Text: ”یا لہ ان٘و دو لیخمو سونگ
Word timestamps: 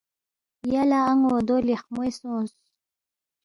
”یا 0.73 0.83
لہ 0.89 0.99
ان٘و 1.11 1.35
دو 1.47 1.55
لیخمو 1.67 2.03
سونگ 2.17 2.49